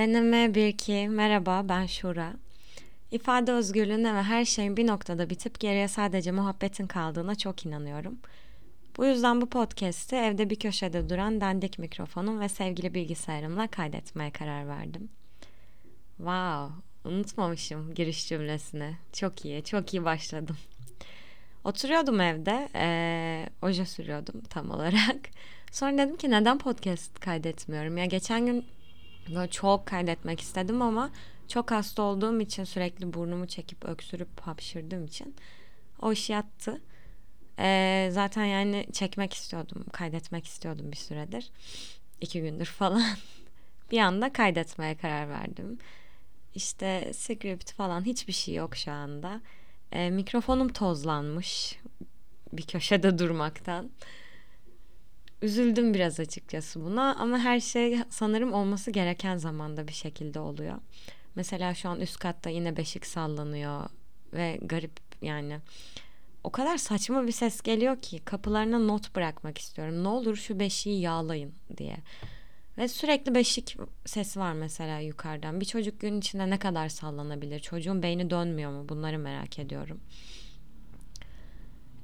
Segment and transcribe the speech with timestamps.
[0.00, 2.32] Deneme 1-2 Merhaba ben Şura.
[3.10, 8.18] İfade özgürlüğüne ve her şeyin bir noktada bitip geriye sadece muhabbetin kaldığına çok inanıyorum.
[8.96, 14.68] Bu yüzden bu podcast'i evde bir köşede duran dandik mikrofonum ve sevgili bilgisayarımla kaydetmeye karar
[14.68, 15.08] verdim.
[16.16, 16.74] Wow,
[17.04, 18.96] unutmamışım giriş cümlesini.
[19.12, 20.56] Çok iyi, çok iyi başladım.
[21.64, 25.16] Oturuyordum evde, ee, oje sürüyordum tam olarak.
[25.72, 27.96] Sonra dedim ki neden podcast kaydetmiyorum?
[27.96, 28.64] Ya geçen gün
[29.34, 31.10] böyle çok kaydetmek istedim ama
[31.48, 35.34] çok hasta olduğum için sürekli burnumu çekip öksürüp hapşırdığım için
[36.02, 36.80] o iş yattı.
[37.58, 41.50] Ee, zaten yani çekmek istiyordum, kaydetmek istiyordum bir süredir.
[42.20, 43.02] iki gündür falan.
[43.90, 45.78] bir anda kaydetmeye karar verdim.
[46.54, 49.40] İşte script falan hiçbir şey yok şu anda.
[49.92, 51.78] Ee, mikrofonum tozlanmış
[52.52, 53.90] bir köşede durmaktan.
[55.42, 60.78] Üzüldüm biraz açıkçası buna ama her şey sanırım olması gereken zamanda bir şekilde oluyor.
[61.34, 63.88] Mesela şu an üst katta yine beşik sallanıyor
[64.32, 64.92] ve garip
[65.22, 65.58] yani
[66.44, 70.04] o kadar saçma bir ses geliyor ki kapılarına not bırakmak istiyorum.
[70.04, 71.96] Ne olur şu beşiği yağlayın diye.
[72.78, 73.76] Ve sürekli beşik
[74.06, 75.60] sesi var mesela yukarıdan.
[75.60, 77.60] Bir çocuk gün içinde ne kadar sallanabilir?
[77.60, 78.88] Çocuğun beyni dönmüyor mu?
[78.88, 80.00] Bunları merak ediyorum.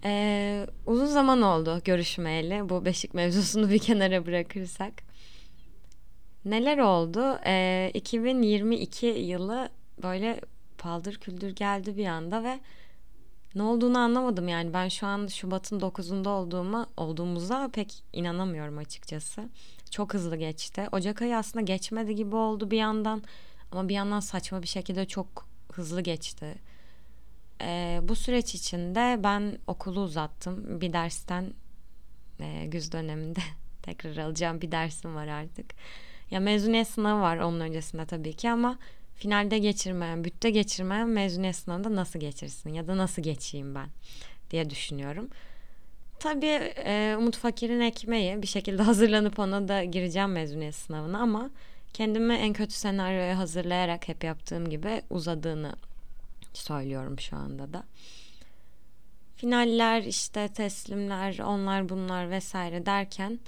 [0.06, 2.68] Ee, uzun zaman oldu görüşmeyeli.
[2.68, 4.92] Bu beşik mevzusunu bir kenara bırakırsak.
[6.44, 7.38] Neler oldu?
[7.46, 9.68] Ee, 2022 yılı
[10.02, 10.40] böyle
[10.78, 12.60] paldır küldür geldi bir anda ve
[13.54, 19.48] ne olduğunu anlamadım yani ben şu an Şubat'ın 9'unda olduğuma olduğumuza pek inanamıyorum açıkçası.
[19.90, 20.88] Çok hızlı geçti.
[20.92, 23.22] Ocak ayı aslında geçmedi gibi oldu bir yandan
[23.72, 26.54] ama bir yandan saçma bir şekilde çok hızlı geçti.
[27.62, 30.80] Ee, bu süreç içinde ben okulu uzattım.
[30.80, 31.52] Bir dersten
[32.40, 33.40] e, güz döneminde
[33.82, 35.66] tekrar alacağım bir dersim var artık.
[36.30, 38.78] Ya mezuniyet sınavı var onun öncesinde tabii ki ama
[39.14, 43.88] finalde geçirmeyen, bütte geçirmeyen mezuniyet sınavında nasıl geçirsin ya da nasıl geçeyim ben
[44.50, 45.28] diye düşünüyorum.
[46.18, 51.50] Tabii e, Umut Fakir'in ekmeği bir şekilde hazırlanıp ona da gireceğim mezuniyet sınavına ama
[51.92, 55.76] kendimi en kötü senaryoya hazırlayarak hep yaptığım gibi uzadığını
[56.56, 57.84] söylüyorum şu anda da.
[59.36, 63.40] Finaller işte teslimler onlar bunlar vesaire derken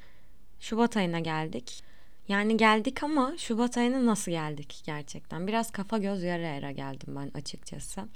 [0.61, 1.83] Şubat ayına geldik.
[2.29, 5.47] Yani geldik ama Şubat ayına nasıl geldik gerçekten?
[5.47, 8.09] Biraz kafa göz yara yara geldim ben açıkçası.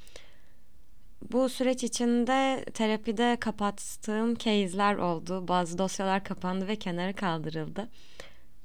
[1.33, 5.49] Bu süreç içinde terapide kapattığım case'ler oldu.
[5.49, 7.89] Bazı dosyalar kapandı ve kenara kaldırıldı.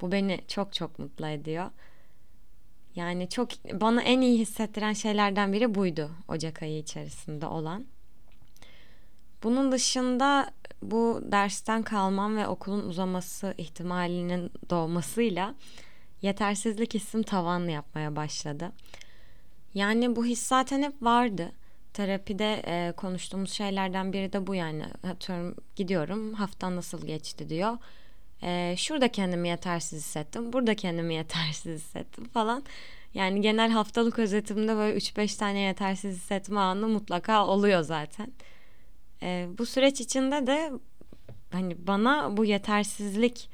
[0.02, 1.72] Bu beni çok çok mutlu ediyor.
[2.98, 7.86] Yani çok bana en iyi hissettiren şeylerden biri buydu Ocak ayı içerisinde olan.
[9.44, 15.56] Bunun dışında bu dersten kalmam ve okulun uzaması ihtimalinin doğmasıyla
[16.22, 18.72] yetersizlik hissim tavan yapmaya başladı.
[19.74, 21.52] Yani bu his zaten hep vardı.
[21.94, 24.86] Terapide e, konuştuğumuz şeylerden biri de bu yani.
[25.12, 27.78] Atıyorum gidiyorum haftan nasıl geçti diyor.
[28.44, 30.54] E, şurada kendimi yetersiz hissettim.
[30.54, 32.64] Burada kendimi yetersiz hissettim falan.
[33.14, 38.32] Yani genel haftalık özetimde böyle 3-5 tane yetersiz hissetme anı mutlaka oluyor zaten.
[39.22, 40.72] E, bu süreç içinde de
[41.52, 43.50] hani bana bu yetersizlik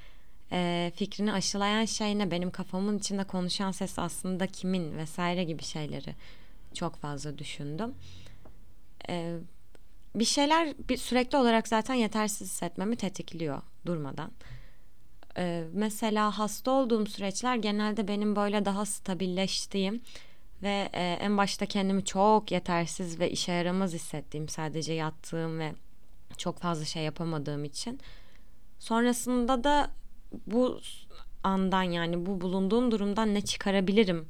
[0.51, 2.31] e, fikrini aşılayan şey ne?
[2.31, 6.15] Benim kafamın içinde konuşan ses aslında kimin vesaire gibi şeyleri
[6.73, 7.93] çok fazla düşündüm.
[9.09, 9.37] E,
[10.15, 14.31] bir şeyler bir, sürekli olarak zaten yetersiz hissetmemi tetikliyor durmadan.
[15.37, 20.01] Ee, mesela hasta olduğum süreçler genelde benim böyle daha stabilleştiğim
[20.63, 25.73] ve e, en başta kendimi çok yetersiz ve işe yaramaz hissettiğim sadece yattığım ve
[26.37, 27.99] çok fazla şey yapamadığım için.
[28.79, 29.91] Sonrasında da
[30.47, 30.79] bu
[31.43, 34.27] andan yani bu bulunduğum durumdan ne çıkarabilirim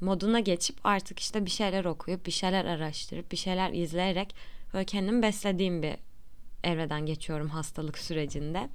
[0.00, 4.34] moduna geçip artık işte bir şeyler okuyup bir şeyler araştırıp bir şeyler izleyerek
[4.74, 5.96] böyle kendimi beslediğim bir
[6.64, 8.68] evreden geçiyorum hastalık sürecinde.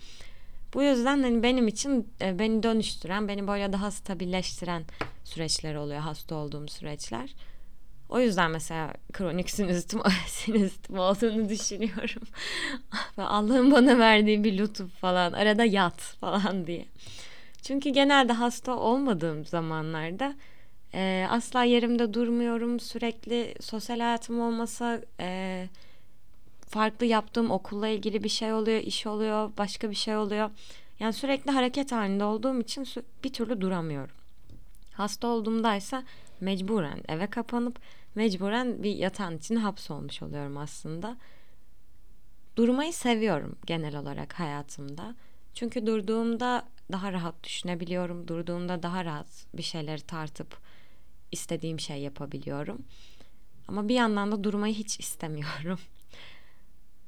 [0.73, 4.83] Bu yüzden hani benim için e, beni dönüştüren, beni böyle daha stabilleştiren
[5.23, 7.35] süreçler oluyor hasta olduğum süreçler.
[8.09, 12.21] O yüzden mesela kronik sinüzitim, sinüzitim olduğunu düşünüyorum.
[13.17, 15.33] Allah'ın bana verdiği bir lütuf falan.
[15.33, 16.85] Arada yat falan diye.
[17.61, 20.35] Çünkü genelde hasta olmadığım zamanlarda
[20.93, 22.79] e, asla yerimde durmuyorum.
[22.79, 25.67] Sürekli sosyal hayatım olmasa e,
[26.71, 30.49] farklı yaptığım okulla ilgili bir şey oluyor, iş oluyor, başka bir şey oluyor.
[30.99, 32.85] Yani sürekli hareket halinde olduğum için
[33.23, 34.15] bir türlü duramıyorum.
[34.93, 36.03] Hasta olduğumdaysa
[36.41, 37.79] mecburen eve kapanıp
[38.15, 41.17] mecburen bir yatağın içine hapsolmuş oluyorum aslında.
[42.55, 45.15] Durmayı seviyorum genel olarak hayatımda.
[45.53, 48.27] Çünkü durduğumda daha rahat düşünebiliyorum.
[48.27, 50.57] Durduğumda daha rahat bir şeyleri tartıp
[51.31, 52.81] istediğim şey yapabiliyorum.
[53.67, 55.79] Ama bir yandan da durmayı hiç istemiyorum.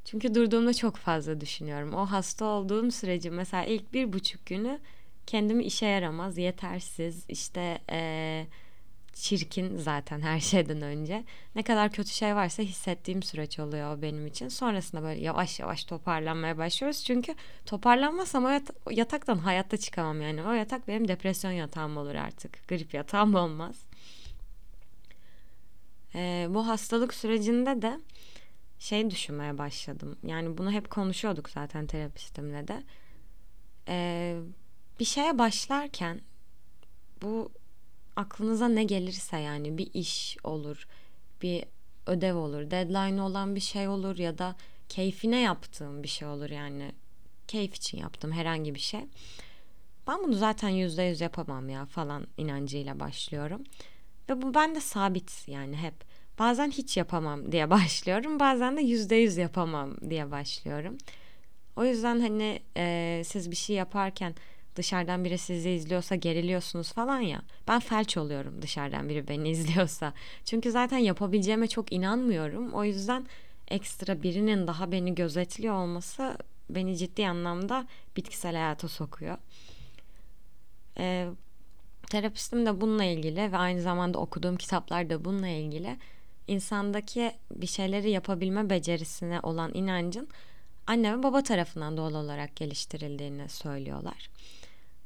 [0.05, 1.93] Çünkü durduğumda çok fazla düşünüyorum.
[1.93, 4.79] O hasta olduğum süreci mesela ilk bir buçuk günü
[5.27, 8.47] kendimi işe yaramaz, yetersiz, işte ee,
[9.13, 11.23] çirkin zaten her şeyden önce.
[11.55, 14.47] Ne kadar kötü şey varsa hissettiğim süreç oluyor benim için.
[14.47, 17.03] Sonrasında böyle yavaş yavaş toparlanmaya başlıyoruz.
[17.03, 17.35] Çünkü
[17.65, 20.43] toparlanmazsam o yat- yataktan hayatta çıkamam yani.
[20.43, 22.67] O yatak benim depresyon yatağım olur artık.
[22.67, 23.75] Grip yatağım olmaz.
[26.15, 27.99] Ee, bu hastalık sürecinde de
[28.83, 30.17] şey düşünmeye başladım.
[30.23, 32.83] Yani bunu hep konuşuyorduk zaten terapistimle de.
[33.87, 34.39] Ee,
[34.99, 36.21] bir şeye başlarken
[37.21, 37.51] bu
[38.15, 40.87] aklınıza ne gelirse yani bir iş olur,
[41.41, 41.65] bir
[42.07, 44.55] ödev olur, deadline olan bir şey olur ya da
[44.89, 46.91] keyfine yaptığım bir şey olur yani.
[47.47, 49.01] Keyif için yaptım herhangi bir şey.
[50.07, 53.63] Ben bunu zaten yüzde yüz yapamam ya falan inancıyla başlıyorum.
[54.29, 56.12] Ve bu bende sabit yani hep.
[56.39, 58.39] Bazen hiç yapamam diye başlıyorum.
[58.39, 60.97] Bazen de yüzde yüz yapamam diye başlıyorum.
[61.75, 64.35] O yüzden hani e, siz bir şey yaparken
[64.75, 67.41] dışarıdan biri sizi izliyorsa geriliyorsunuz falan ya.
[67.67, 70.13] Ben felç oluyorum dışarıdan biri beni izliyorsa.
[70.45, 72.73] Çünkü zaten yapabileceğime çok inanmıyorum.
[72.73, 73.25] O yüzden
[73.67, 76.37] ekstra birinin daha beni gözetliyor olması
[76.69, 77.87] beni ciddi anlamda
[78.17, 79.37] bitkisel hayata sokuyor.
[80.97, 81.27] Ee,
[82.09, 85.97] terapistim de bununla ilgili ve aynı zamanda okuduğum kitaplar da bununla ilgili
[86.47, 90.27] insandaki bir şeyleri yapabilme becerisine olan inancın
[90.87, 94.29] anne ve baba tarafından doğal olarak geliştirildiğini söylüyorlar.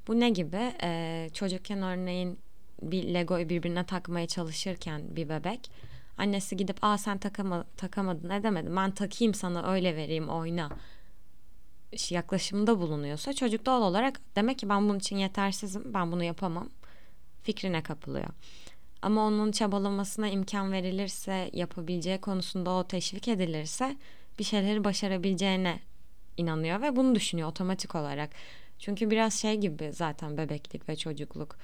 [0.07, 0.73] Bu ne gibi?
[0.83, 2.39] Ee, çocukken örneğin
[2.81, 5.71] bir Lego'yu birbirine takmaya çalışırken bir bebek
[6.17, 10.69] annesi gidip aa sen takama, takamadın edemedim ben takayım sana öyle vereyim oyna
[12.09, 16.69] yaklaşımında bulunuyorsa çocuk doğal olarak demek ki ben bunun için yetersizim ben bunu yapamam
[17.43, 18.29] fikrine kapılıyor.
[19.01, 23.97] Ama onun çabalamasına imkan verilirse, yapabileceği konusunda o teşvik edilirse
[24.39, 25.79] bir şeyleri başarabileceğine
[26.37, 28.29] inanıyor ve bunu düşünüyor otomatik olarak.
[28.79, 31.57] Çünkü biraz şey gibi zaten bebeklik ve çocukluk.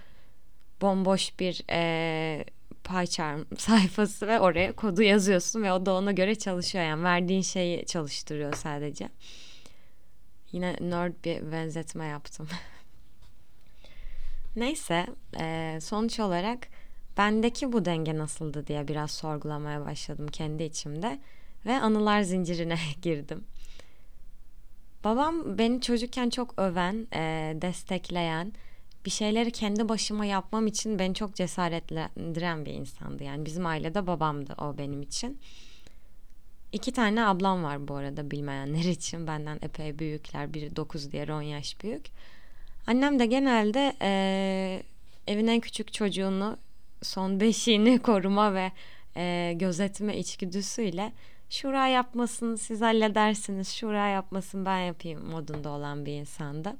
[0.81, 2.45] Bomboş bir e,
[2.83, 6.83] PyCharm sayfası ve oraya kodu yazıyorsun ve o da ona göre çalışıyor.
[6.83, 9.09] Yani verdiğin şeyi çalıştırıyor sadece.
[10.51, 12.47] Yine nerd bir benzetme yaptım.
[14.55, 15.07] Neyse
[15.39, 16.67] e, sonuç olarak
[17.17, 21.19] bendeki bu denge nasıldı diye biraz sorgulamaya başladım kendi içimde
[21.65, 23.43] ve anılar zincirine girdim.
[25.03, 28.53] Babam beni çocukken çok öven, e, destekleyen,
[29.05, 33.23] bir şeyleri kendi başıma yapmam için beni çok cesaretlendiren bir insandı.
[33.23, 35.39] Yani bizim ailede babamdı o benim için.
[36.71, 39.27] İki tane ablam var bu arada bilmeyenler için.
[39.27, 40.53] Benden epey büyükler.
[40.53, 42.05] Biri 9 diğeri 10 yaş büyük.
[42.87, 44.83] Annem de genelde e,
[45.27, 46.57] evin en küçük çocuğunu
[47.03, 48.71] son beşiğini koruma ve
[49.17, 51.11] e, gözetme içgüdüsüyle
[51.49, 56.75] şura yapmasın siz halledersiniz şura yapmasın ben yapayım modunda olan bir insandı.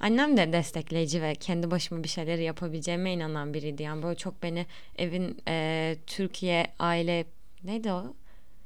[0.00, 3.82] Annem de destekleyici ve kendi başıma bir şeyleri yapabileceğime inanan biriydi.
[3.82, 4.66] Yani böyle çok beni
[4.98, 7.24] evin e, Türkiye aile
[7.64, 8.14] neydi o?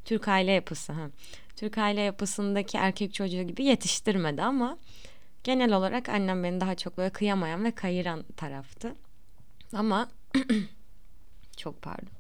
[0.04, 0.92] Türk aile yapısı.
[0.92, 1.10] Ha.
[1.56, 4.78] Türk aile yapısındaki erkek çocuğu gibi yetiştirmedi ama
[5.44, 8.94] genel olarak annem beni daha çok böyle kıyamayan ve kayıran taraftı.
[9.72, 10.08] Ama
[11.56, 12.12] çok pardon.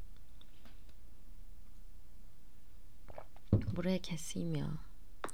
[3.76, 4.66] Buraya keseyim ya.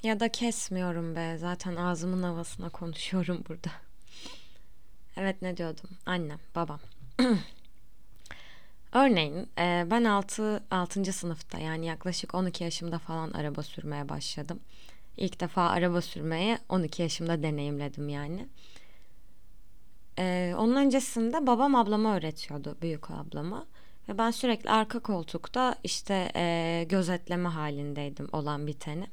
[0.03, 1.37] Ya da kesmiyorum be.
[1.39, 3.71] Zaten ağzımın havasına konuşuyorum burada.
[5.17, 5.91] Evet ne diyordum?
[6.07, 6.81] Annem, babam.
[8.93, 10.65] Örneğin e, ben 6.
[10.71, 11.13] 6.
[11.13, 14.61] sınıfta yani yaklaşık 12 yaşımda falan araba sürmeye başladım.
[15.17, 18.49] İlk defa araba sürmeye 12 yaşımda deneyimledim yani.
[20.19, 23.67] E, onun öncesinde babam ablama öğretiyordu, büyük ablama.
[24.09, 29.07] Ve ben sürekli arka koltukta işte e, gözetleme halindeydim olan biteni.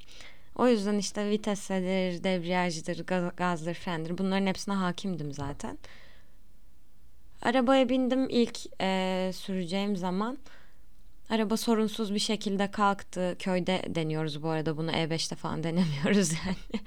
[0.55, 5.77] O yüzden işte vitesedir, debriyajdır, gaz, gazdır, frendir bunların hepsine hakimdim zaten.
[7.41, 10.37] Arabaya bindim ilk e, süreceğim zaman.
[11.29, 13.35] Araba sorunsuz bir şekilde kalktı.
[13.39, 16.83] Köyde deniyoruz bu arada bunu E5'te falan denemiyoruz yani.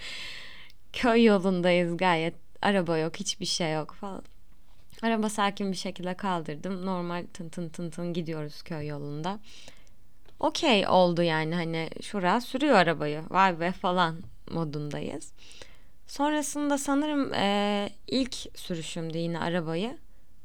[0.92, 2.34] Köy yolundayız gayet.
[2.62, 4.22] Araba yok, hiçbir şey yok falan.
[5.02, 6.86] Araba sakin bir şekilde kaldırdım.
[6.86, 9.38] Normal tın tın tın tın gidiyoruz köy yolunda.
[10.40, 13.22] Okey oldu yani hani şura sürüyor arabayı.
[13.30, 14.16] Vay be falan
[14.50, 15.32] modundayız.
[16.06, 19.98] Sonrasında sanırım e, ilk sürüşümde yine arabayı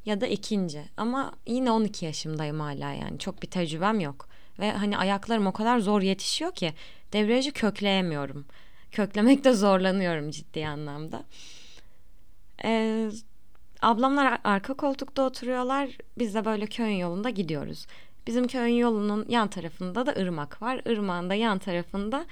[0.05, 0.81] ya da ikinci.
[0.98, 3.20] Ama yine 12 yaşımdayım hala yani.
[3.20, 4.27] Çok bir tecrübem yok.
[4.60, 6.74] Ve hani ayaklarım o kadar zor yetişiyor ki
[7.13, 8.46] debriyajı kökleyemiyorum.
[8.91, 11.24] Köklemekte zorlanıyorum ciddi anlamda.
[12.63, 13.10] Ee,
[13.81, 15.89] ablamlar arka koltukta oturuyorlar.
[16.17, 17.85] Biz de böyle köyün yolunda gidiyoruz.
[18.27, 20.81] Bizim köyün yolunun yan tarafında da ırmak var.
[20.85, 22.25] Irmağın da yan tarafında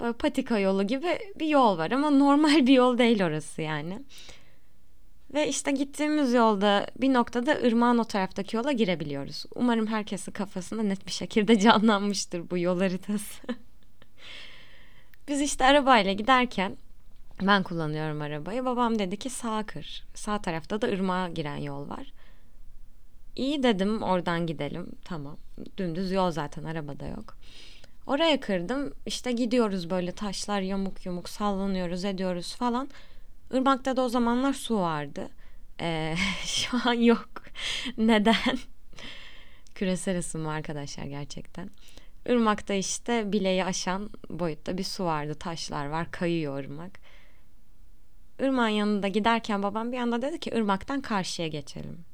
[0.00, 4.02] böyle patika yolu gibi bir yol var ama normal bir yol değil orası yani.
[5.34, 9.44] Ve işte gittiğimiz yolda bir noktada ırmağın o taraftaki yola girebiliyoruz.
[9.54, 13.42] Umarım herkesin kafasında net bir şekilde canlanmıştır bu yol haritası.
[15.28, 16.76] Biz işte arabayla giderken
[17.42, 18.64] ben kullanıyorum arabayı.
[18.64, 20.04] Babam dedi ki sağ kır.
[20.14, 22.12] Sağ tarafta da ırmağa giren yol var.
[23.36, 24.92] İyi dedim oradan gidelim.
[25.04, 25.36] Tamam.
[25.76, 27.36] Dümdüz yol zaten arabada yok.
[28.06, 28.92] Oraya kırdım.
[29.06, 32.88] İşte gidiyoruz böyle taşlar yamuk yumuk sallanıyoruz ediyoruz falan.
[33.52, 35.28] Irmak'ta da o zamanlar su vardı.
[35.80, 37.28] Ee, şu an yok.
[37.96, 38.58] Neden?
[39.74, 41.70] Küresel ısınma arkadaşlar gerçekten.
[42.26, 45.34] Irmak'ta işte bileği aşan boyutta bir su vardı.
[45.34, 46.10] Taşlar var.
[46.10, 47.00] Kayıyor ırmak.
[48.40, 52.04] Irmak'ın yanında giderken babam bir anda dedi ki ırmaktan karşıya geçelim.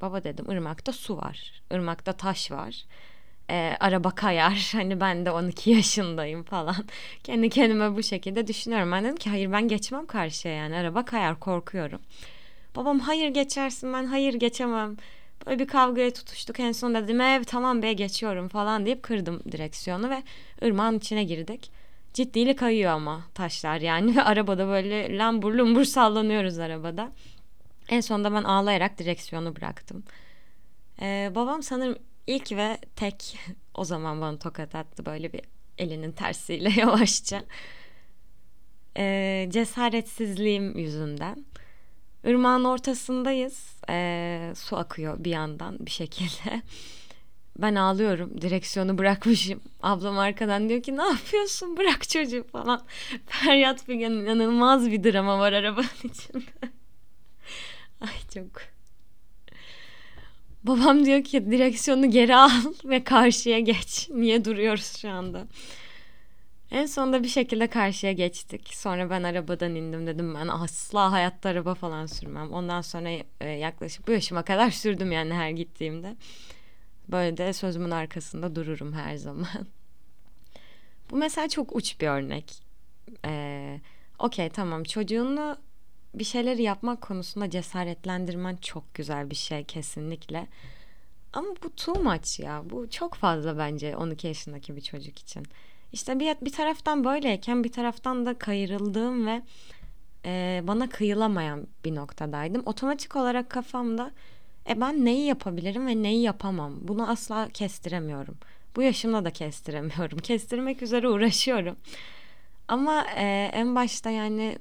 [0.00, 1.62] Baba dedim ırmakta su var.
[1.70, 2.84] Irmakta taş var.
[3.50, 4.70] Ee, araba kayar.
[4.72, 6.84] Hani ben de 12 yaşındayım falan.
[7.24, 8.92] Kendi kendime bu şekilde düşünüyorum.
[8.92, 10.76] Ben dedim ki hayır ben geçmem karşıya yani.
[10.76, 12.00] Araba kayar korkuyorum.
[12.76, 14.96] Babam hayır geçersin ben hayır geçemem.
[15.46, 16.60] Böyle bir kavgaya tutuştuk.
[16.60, 20.22] En son dedim ev tamam be geçiyorum falan deyip kırdım direksiyonu ve
[20.64, 21.70] ırmağın içine girdik.
[22.14, 27.12] Ciddiyle kayıyor ama taşlar yani ve arabada böyle lambur lumbur sallanıyoruz arabada.
[27.88, 30.04] En sonunda ben ağlayarak direksiyonu bıraktım.
[31.00, 33.38] Ee, babam sanırım ilk ve tek
[33.74, 35.40] o zaman bana tokat attı böyle bir
[35.78, 37.44] elinin tersiyle yavaşça.
[38.96, 41.44] Ee, cesaretsizliğim yüzünden.
[42.24, 43.76] Irmağın ortasındayız.
[43.90, 46.62] Ee, su akıyor bir yandan bir şekilde.
[47.58, 48.40] Ben ağlıyorum.
[48.40, 49.60] Direksiyonu bırakmışım.
[49.82, 52.82] Ablam arkadan diyor ki ne yapıyorsun bırak çocuğu falan.
[53.26, 56.44] Feryat Figen inanılmaz bir drama var arabanın içinde.
[58.00, 58.62] Ay çok.
[60.64, 62.50] Babam diyor ki direksiyonu geri al
[62.84, 64.08] ve karşıya geç.
[64.10, 65.46] Niye duruyoruz şu anda?
[66.70, 68.74] En sonunda bir şekilde karşıya geçtik.
[68.74, 72.52] Sonra ben arabadan indim dedim ben asla hayatta araba falan sürmem.
[72.52, 73.08] Ondan sonra
[73.40, 76.16] e, yaklaşık bu yaşıma kadar sürdüm yani her gittiğimde.
[77.08, 79.46] Böyle de sözümün arkasında dururum her zaman.
[81.10, 82.62] bu mesela çok uç bir örnek.
[83.24, 83.80] Ee,
[84.18, 85.56] Okey tamam çocuğunu
[86.14, 90.46] bir şeyleri yapmak konusunda cesaretlendirmen çok güzel bir şey kesinlikle.
[91.32, 92.62] Ama bu too much ya.
[92.70, 95.46] Bu çok fazla bence 12 yaşındaki bir çocuk için.
[95.92, 99.42] İşte bir, bir taraftan böyleyken bir taraftan da kayırıldığım ve
[100.24, 102.62] e, bana kıyılamayan bir noktadaydım.
[102.66, 104.10] Otomatik olarak kafamda
[104.68, 106.74] e ben neyi yapabilirim ve neyi yapamam?
[106.80, 108.36] Bunu asla kestiremiyorum.
[108.76, 110.18] Bu yaşımda da kestiremiyorum.
[110.22, 111.76] Kestirmek üzere uğraşıyorum.
[112.68, 114.58] Ama e, en başta yani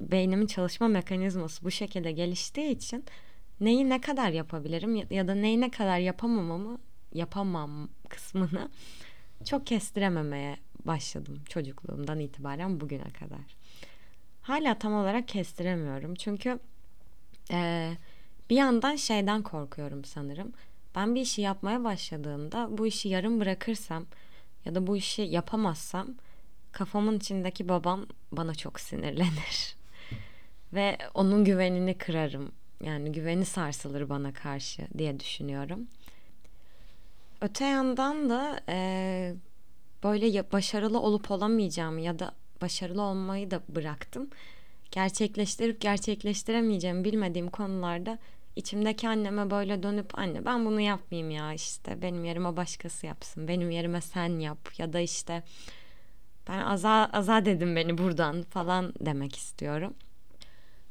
[0.00, 3.04] beynimin çalışma mekanizması bu şekilde geliştiği için
[3.60, 6.78] neyi ne kadar yapabilirim ya, ya da neyi ne kadar yapamamamı
[7.14, 8.68] yapamam kısmını
[9.44, 13.56] çok kestirememeye başladım çocukluğumdan itibaren bugüne kadar.
[14.42, 16.58] Hala tam olarak kestiremiyorum çünkü
[17.52, 17.90] e,
[18.50, 20.52] bir yandan şeyden korkuyorum sanırım.
[20.94, 24.06] Ben bir işi yapmaya başladığımda bu işi yarım bırakırsam
[24.64, 26.08] ya da bu işi yapamazsam
[26.72, 29.76] kafamın içindeki babam bana çok sinirlenir.
[30.72, 32.52] Ve onun güvenini kırarım.
[32.82, 35.86] Yani güveni sarsılır bana karşı diye düşünüyorum.
[37.40, 39.34] Öte yandan da e,
[40.04, 44.30] böyle başarılı olup olamayacağım ya da başarılı olmayı da bıraktım.
[44.90, 48.18] Gerçekleştirip gerçekleştiremeyeceğimi bilmediğim konularda
[48.58, 53.70] içimdeki anneme böyle dönüp anne ben bunu yapmayayım ya işte benim yerime başkası yapsın benim
[53.70, 55.42] yerime sen yap ya da işte
[56.48, 59.94] ben aza, azat edin beni buradan falan demek istiyorum.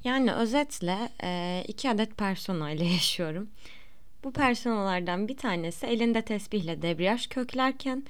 [0.03, 1.09] Yani özetle
[1.67, 3.49] iki adet persona ile yaşıyorum.
[4.23, 8.03] Bu personalardan bir tanesi elinde tesbihle debriyaj köklerken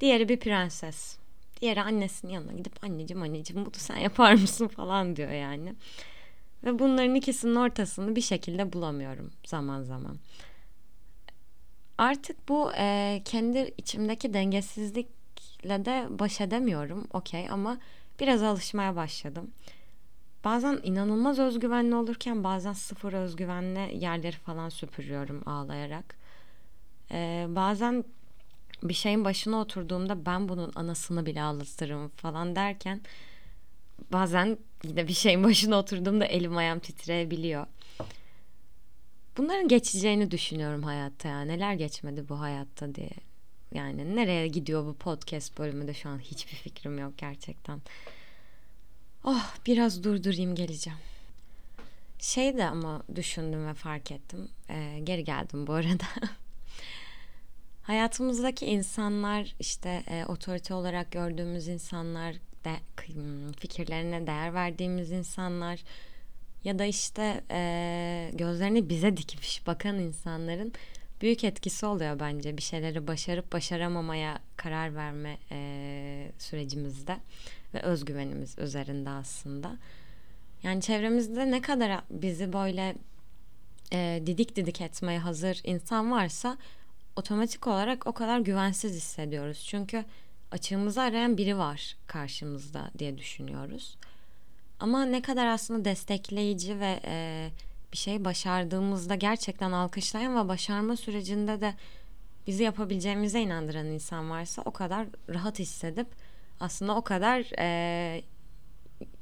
[0.00, 1.18] diğeri bir prenses.
[1.60, 5.74] Diğeri annesinin yanına gidip anneciğim anneciğim bunu sen yapar mısın falan diyor yani.
[6.64, 10.16] Ve bunların ikisinin ortasını bir şekilde bulamıyorum zaman zaman.
[11.98, 17.06] Artık bu e, kendi içimdeki dengesizlikle de baş edemiyorum.
[17.12, 17.78] Okey ama
[18.20, 19.50] biraz alışmaya başladım.
[20.44, 26.16] Bazen inanılmaz özgüvenli olurken bazen sıfır özgüvenle yerleri falan süpürüyorum ağlayarak.
[27.12, 28.04] Ee, bazen
[28.82, 33.00] bir şeyin başına oturduğumda ben bunun anasını bile ağlatırım falan derken
[34.12, 37.66] bazen yine bir şeyin başına oturduğumda elim ayağım titreyebiliyor.
[39.36, 41.40] Bunların geçeceğini düşünüyorum hayatta ya.
[41.42, 43.10] Neler geçmedi bu hayatta diye.
[43.74, 47.80] Yani nereye gidiyor bu podcast bölümü de şu an hiçbir fikrim yok gerçekten.
[49.24, 50.98] Oh biraz durdurayım geleceğim.
[52.18, 54.48] Şey de ama düşündüm ve fark ettim.
[54.70, 56.04] Ee, geri geldim bu arada.
[57.82, 62.36] Hayatımızdaki insanlar işte e, otorite olarak gördüğümüz insanlar,
[62.68, 65.80] de, hmm, fikirlerine değer verdiğimiz insanlar
[66.64, 70.72] ya da işte e, gözlerini bize dikmiş bakan insanların
[71.20, 77.16] büyük etkisi oluyor bence bir şeyleri başarıp başaramamaya karar verme e, sürecimizde
[77.74, 79.76] ve özgüvenimiz üzerinde aslında.
[80.62, 82.94] Yani çevremizde ne kadar bizi böyle
[83.92, 86.58] e, didik didik etmeye hazır insan varsa
[87.16, 89.66] otomatik olarak o kadar güvensiz hissediyoruz.
[89.68, 90.04] Çünkü
[90.52, 93.96] açığımızı arayan biri var karşımızda diye düşünüyoruz.
[94.80, 97.48] Ama ne kadar aslında destekleyici ve e,
[97.92, 101.74] bir şey başardığımızda gerçekten alkışlayan ve başarma sürecinde de
[102.46, 106.06] bizi yapabileceğimize inandıran insan varsa o kadar rahat hissedip
[106.60, 108.22] aslında o kadar e,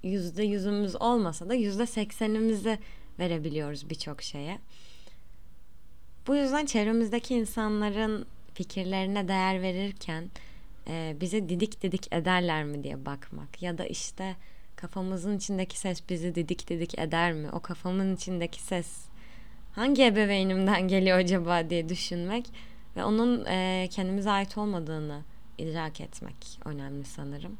[0.02, 2.78] yüzde yüzümüz olmasa da yüzde seksenimizi
[3.18, 4.58] verebiliyoruz birçok şeye.
[6.26, 10.30] Bu yüzden çevremizdeki insanların fikirlerine değer verirken
[10.88, 14.36] e, bizi didik didik ederler mi diye bakmak ya da işte
[14.76, 17.48] kafamızın içindeki ses bizi didik didik eder mi?
[17.52, 18.86] O kafamın içindeki ses
[19.72, 22.46] hangi ebeveynimden geliyor acaba diye düşünmek
[22.96, 25.22] ve onun e, kendimize ait olmadığını
[25.58, 27.56] idrak etmek önemli sanırım.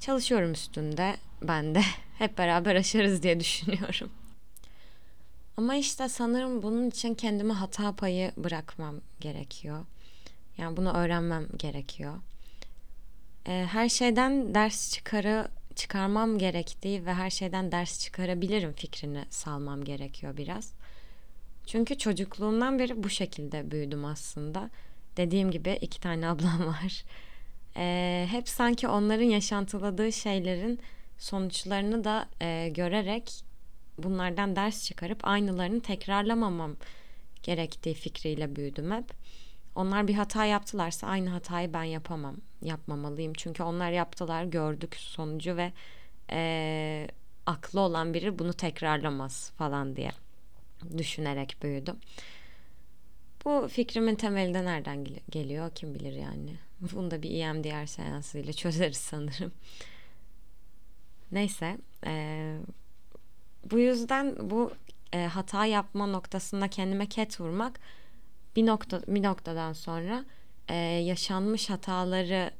[0.00, 1.82] Çalışıyorum üstünde ben de
[2.18, 4.10] hep beraber aşarız diye düşünüyorum.
[5.56, 9.84] Ama işte sanırım bunun için kendime hata payı bırakmam gerekiyor.
[10.58, 12.14] Yani bunu öğrenmem gerekiyor.
[13.46, 20.36] E, her şeyden ders çıkarı çıkarmam gerektiği ve her şeyden ders çıkarabilirim fikrini salmam gerekiyor
[20.36, 20.72] biraz.
[21.66, 24.70] Çünkü çocukluğumdan beri bu şekilde büyüdüm aslında.
[25.16, 27.04] Dediğim gibi iki tane ablam var.
[27.76, 30.80] E, hep sanki onların yaşantıladığı şeylerin
[31.18, 33.44] sonuçlarını da e, görerek
[33.98, 36.76] bunlardan ders çıkarıp aynılarını tekrarlamamam
[37.42, 39.04] gerektiği fikriyle büyüdüm hep.
[39.74, 43.32] Onlar bir hata yaptılarsa aynı hatayı ben yapamam, yapmamalıyım.
[43.32, 45.72] Çünkü onlar yaptılar, gördük sonucu ve
[46.30, 47.08] e,
[47.46, 50.10] aklı olan biri bunu tekrarlamaz falan diye
[50.98, 51.96] düşünerek büyüdüm.
[53.44, 56.56] Bu fikrimin temeli nereden geliyor kim bilir yani.
[56.92, 59.52] Bunu da bir EMDR seansıyla çözeriz sanırım.
[61.32, 61.78] Neyse.
[62.06, 62.56] E,
[63.70, 64.72] bu yüzden bu
[65.12, 67.80] e, hata yapma noktasında kendime ket vurmak
[68.56, 70.24] bir nokta bir noktadan sonra
[70.72, 72.50] e, yaşanmış hataları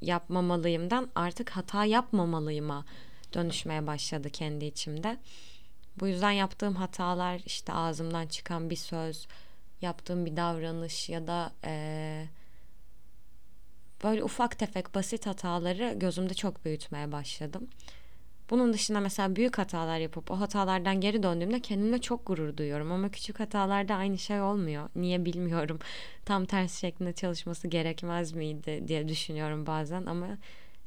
[0.00, 2.84] yapmamalıyımdan artık hata yapmamalıyıma
[3.34, 5.18] dönüşmeye başladı kendi içimde.
[6.00, 9.28] Bu yüzden yaptığım hatalar işte ağzımdan çıkan bir söz,
[9.80, 12.26] yaptığım bir davranış ya da e,
[14.04, 17.68] böyle ufak tefek basit hataları gözümde çok büyütmeye başladım.
[18.50, 22.92] Bunun dışında mesela büyük hatalar yapıp o hatalardan geri döndüğümde kendimle çok gurur duyuyorum.
[22.92, 24.88] Ama küçük hatalarda aynı şey olmuyor.
[24.96, 25.78] Niye bilmiyorum.
[26.24, 30.06] Tam tersi şeklinde çalışması gerekmez miydi diye düşünüyorum bazen.
[30.06, 30.26] Ama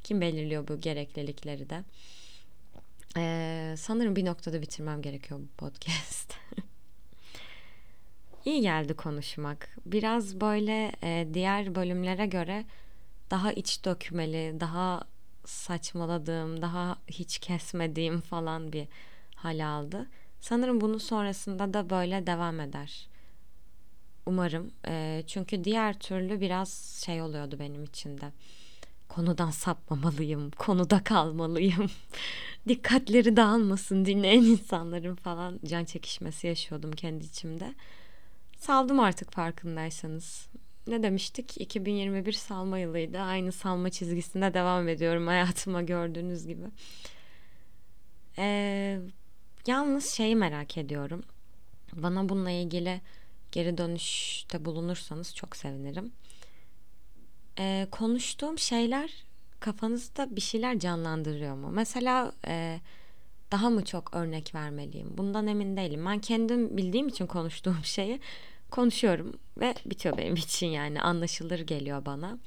[0.04, 1.84] kim belirliyor bu gereklilikleri de?
[3.18, 6.34] Ee, sanırım bir noktada bitirmem gerekiyor bu podcast.
[8.46, 9.78] İyi geldi konuşmak.
[9.86, 12.66] Biraz böyle e, diğer bölümlere göre
[13.32, 15.04] daha iç dökmeli, daha
[15.46, 18.88] saçmaladığım, daha hiç kesmediğim falan bir
[19.36, 20.08] hal aldı.
[20.40, 23.08] Sanırım bunun sonrasında da böyle devam eder.
[24.26, 24.72] Umarım.
[24.88, 28.32] E, çünkü diğer türlü biraz şey oluyordu benim içinde.
[29.10, 31.92] Konudan sapmamalıyım, konuda kalmalıyım.
[32.68, 37.74] Dikkatleri dağılmasın dinleyen insanların falan can çekişmesi yaşıyordum kendi içimde.
[38.58, 40.48] Saldım artık farkındaysanız
[40.88, 41.62] ne demiştik?
[41.62, 43.20] 2021 salma yılıydı.
[43.20, 46.66] Aynı salma çizgisinde devam ediyorum hayatıma gördüğünüz gibi.
[48.38, 49.00] Ee,
[49.68, 51.24] yalnız şeyi merak ediyorum.
[51.94, 53.02] Bana bununla ilgili
[53.52, 56.12] geri dönüşte bulunursanız çok sevinirim.
[57.60, 59.24] Ee, konuştuğum şeyler
[59.60, 61.70] kafanızda bir şeyler canlandırıyor mu?
[61.72, 62.80] Mesela e,
[63.52, 65.18] daha mı çok örnek vermeliyim?
[65.18, 66.06] Bundan emin değilim.
[66.06, 68.20] Ben kendim bildiğim için konuştuğum şeyi
[68.74, 72.38] konuşuyorum ve bitiyor benim için yani anlaşılır geliyor bana.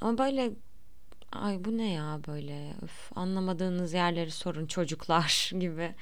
[0.00, 0.50] Ama böyle
[1.32, 5.94] ay bu ne ya böyle Öf, anlamadığınız yerleri sorun çocuklar gibi.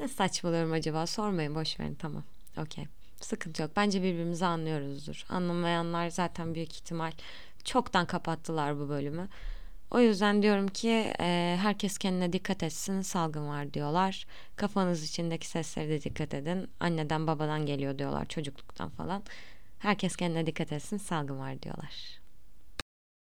[0.00, 2.22] Ne saçmalıyorum acaba sormayın boş verin tamam
[2.58, 2.86] okey.
[3.20, 3.70] Sıkıntı yok.
[3.76, 5.24] Bence birbirimizi anlıyoruzdur.
[5.28, 7.12] Anlamayanlar zaten büyük ihtimal
[7.64, 9.28] çoktan kapattılar bu bölümü.
[9.90, 14.26] O yüzden diyorum ki e, herkes kendine dikkat etsin salgın var diyorlar.
[14.56, 16.70] Kafanız içindeki seslere de dikkat edin.
[16.80, 19.22] Anneden babadan geliyor diyorlar çocukluktan falan.
[19.78, 22.25] Herkes kendine dikkat etsin salgın var diyorlar.